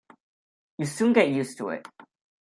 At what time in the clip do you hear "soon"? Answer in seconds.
0.87-1.13